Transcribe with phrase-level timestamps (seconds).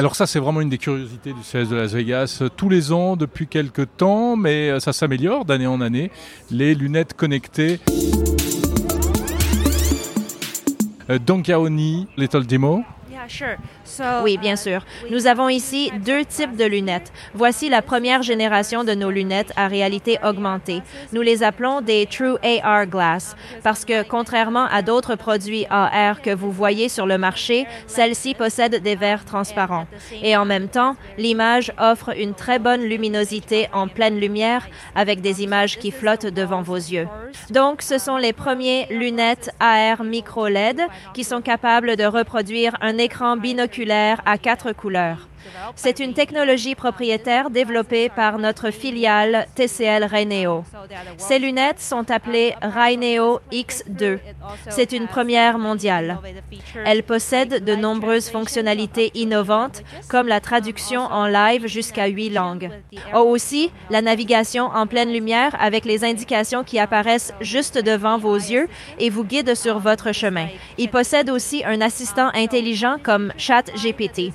[0.00, 2.42] Alors ça, c'est vraiment une des curiosités du CES de Las Vegas.
[2.56, 6.10] Tous les ans, depuis quelques temps, mais ça s'améliore d'année en année,
[6.50, 7.80] les lunettes connectées.
[11.26, 12.82] Donkaoni Little Demo.
[14.24, 14.84] Oui, bien sûr.
[15.10, 17.12] Nous avons ici deux types de lunettes.
[17.34, 20.82] Voici la première génération de nos lunettes à réalité augmentée.
[21.12, 26.34] Nous les appelons des True AR Glass parce que, contrairement à d'autres produits AR que
[26.34, 29.86] vous voyez sur le marché, celles-ci possèdent des verres transparents.
[30.22, 35.42] Et en même temps, l'image offre une très bonne luminosité en pleine lumière avec des
[35.42, 37.06] images qui flottent devant vos yeux.
[37.50, 40.80] Donc, ce sont les premiers lunettes AR micro LED
[41.12, 45.29] qui sont capables de reproduire un écran binoculaire à quatre couleurs.
[45.76, 50.64] C'est une technologie propriétaire développée par notre filiale TCL Raineo.
[51.16, 54.18] Ces lunettes sont appelées Raineo X2.
[54.68, 56.18] C'est une première mondiale.
[56.84, 62.70] Elles possèdent de nombreuses fonctionnalités innovantes, comme la traduction en live jusqu'à huit langues.
[63.14, 68.36] Oh, aussi, la navigation en pleine lumière avec les indications qui apparaissent juste devant vos
[68.36, 68.68] yeux
[68.98, 70.48] et vous guident sur votre chemin.
[70.78, 74.32] Il possède aussi un assistant intelligent comme ChatGPT.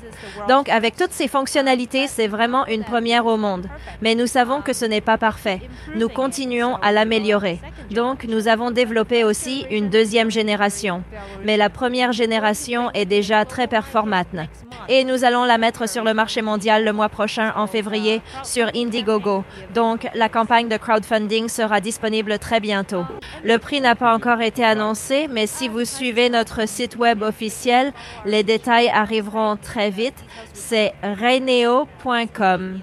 [0.48, 3.68] Donc, avec toutes ces fonctionnalités, c'est vraiment une première au monde.
[4.02, 5.62] Mais nous savons que ce n'est pas parfait.
[5.96, 7.60] Nous continuons à l'améliorer.
[7.92, 11.04] Donc, nous avons développé aussi une deuxième génération.
[11.44, 14.16] Mais la première génération est déjà très performante.
[14.88, 18.68] Et nous allons la mettre sur le marché mondial le mois prochain en février sur
[18.76, 19.44] Indiegogo.
[19.74, 23.04] Donc, la campagne de crowdfunding sera disponible très bientôt.
[23.44, 27.94] Le prix n'a pas encore été annoncé, mais si vous suivez notre site web officiel,
[28.26, 30.24] les détails arriveront très vite.
[30.54, 32.82] C'est raineo.com.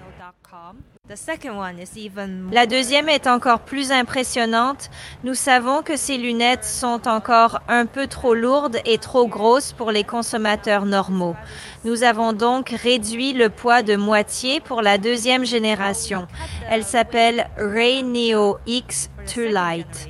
[2.53, 4.89] La deuxième est encore plus impressionnante.
[5.25, 9.91] Nous savons que ces lunettes sont encore un peu trop lourdes et trop grosses pour
[9.91, 11.37] les consommateurs normaux.
[11.85, 16.29] Nous avons donc réduit le poids de moitié pour la deuxième génération.
[16.71, 20.09] Elle s'appelle Raineo X Too Light.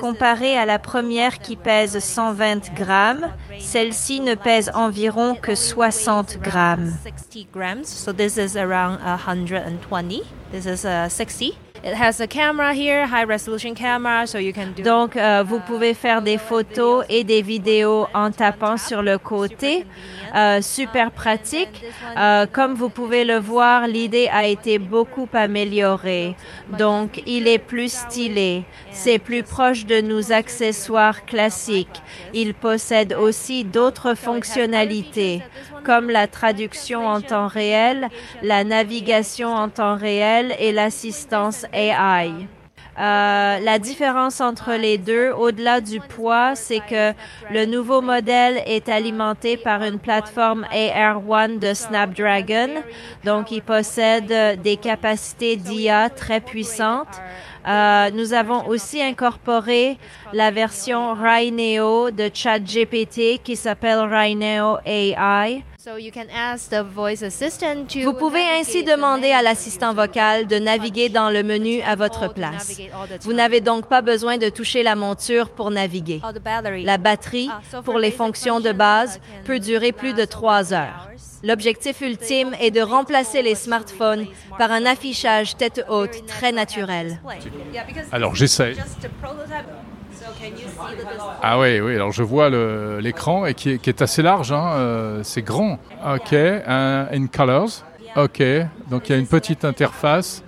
[0.00, 3.28] Comparée à la première qui pèse 120 grammes,
[3.58, 6.92] celle-ci ne pèse environ que 60 grammes.
[7.84, 10.22] So this is around 120.
[10.52, 11.54] This is 60.
[11.86, 14.82] It has a camera here, high resolution camera, so you can do.
[14.82, 19.84] Donc, vous pouvez faire des photos et des vidéos en tapant sur le côté.
[20.34, 21.84] Euh, super pratique.
[22.16, 26.34] Euh, comme vous pouvez le voir, l'idée a été beaucoup améliorée.
[26.76, 28.64] Donc, il est plus stylé.
[28.90, 32.02] C'est plus proche de nos accessoires classiques.
[32.32, 35.42] Il possède aussi d'autres fonctionnalités
[35.84, 38.08] comme la traduction en temps réel,
[38.42, 41.66] la navigation en temps réel et l'assistance
[42.96, 47.12] Euh, la différence entre les deux, au-delà du poids, c'est que
[47.50, 52.82] le nouveau modèle est alimenté par une plateforme AR1 de Snapdragon.
[53.24, 57.20] Donc, il possède des capacités d'IA très puissantes.
[57.66, 59.98] Euh, nous avons aussi incorporé
[60.32, 65.64] la version Rhineo de ChatGPT qui s'appelle Rhineo AI.
[68.04, 72.80] Vous pouvez ainsi demander à l'assistant vocal de naviguer dans le menu à votre place.
[73.20, 76.22] Vous n'avez donc pas besoin de toucher la monture pour naviguer.
[76.84, 81.10] La batterie, ah, pour les fonctions de base, peut durer plus de trois heures.
[81.42, 87.20] L'objectif ultime est de remplacer les smartphones par un affichage tête haute très naturel.
[88.10, 88.74] Alors j'essaie.
[91.42, 92.50] Ah oui, oui, alors je vois
[93.00, 95.78] l'écran et qui est, assez large, hein, euh, c'est grand.
[96.06, 97.84] Ok, in colors.
[98.16, 98.42] Ok,
[98.88, 100.44] donc il y a une petite interface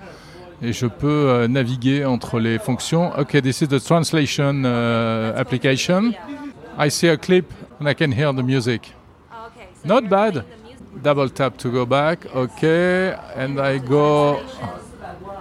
[0.62, 3.10] et je peux euh, naviguer entre les fonctions.
[3.18, 6.12] Ok, this is the translation uh, application.
[6.78, 8.94] I see a clip and I can hear the music.
[9.84, 10.44] Not bad.
[11.02, 12.26] Double tap to go back.
[12.34, 14.38] Okay, and I go,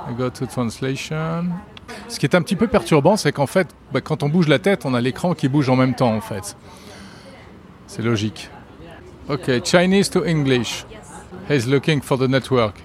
[0.07, 1.53] I go to translation.
[2.07, 4.59] Ce qui est un petit peu perturbant, c'est qu'en fait, bah, quand on bouge la
[4.59, 6.55] tête, on a l'écran qui bouge en même temps, en fait.
[7.87, 8.49] C'est logique.
[9.29, 10.85] Ok, Chinese to English.
[11.49, 12.75] He's looking for the network.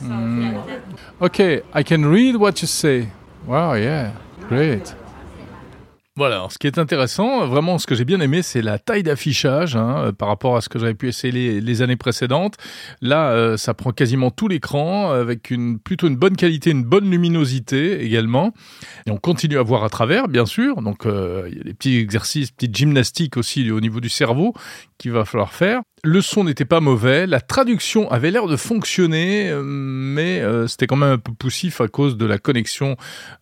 [0.00, 0.54] Mm.
[1.20, 3.08] Okay, I can read what you say.
[3.46, 4.12] Wow, yeah,
[4.48, 4.94] great.
[6.16, 9.74] Voilà, ce qui est intéressant, vraiment ce que j'ai bien aimé, c'est la taille d'affichage
[9.74, 12.54] hein, euh, par rapport à ce que j'avais pu essayer les, années précédentes.
[13.00, 17.10] Là, euh, ça prend quasiment tout l'écran avec une plutôt une bonne qualité, une bonne
[17.10, 18.52] luminosité également.
[19.06, 20.82] Et on continue à voir à travers, bien sûr.
[20.82, 24.54] Donc, euh, il y a des petits exercices, petites gymnastiques aussi au niveau du cerveau
[24.98, 25.82] qu'il va falloir faire.
[26.04, 30.86] Le son n'était pas mauvais, la traduction avait l'air de fonctionner, euh, mais euh, c'était
[30.86, 32.96] quand même un peu poussif à cause de la connexion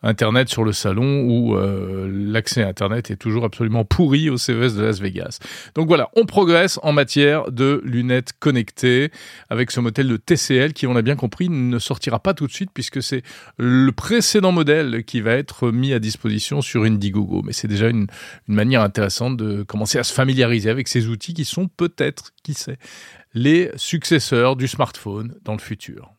[0.04, 4.82] Internet sur le salon où euh, l'accès Internet est toujours absolument pourri au CES de
[4.82, 5.40] Las Vegas.
[5.74, 9.10] Donc voilà, on progresse en matière de lunettes connectées
[9.50, 12.52] avec ce modèle de TCL qui, on a bien compris, ne sortira pas tout de
[12.52, 13.22] suite puisque c'est
[13.58, 17.42] le précédent modèle qui va être mis à disposition sur Indiegogo.
[17.42, 18.06] Mais c'est déjà une
[18.46, 22.32] manière intéressante de commencer à se familiariser avec ces outils qui sont peut-être
[23.34, 26.14] les successeurs du smartphone dans le futur.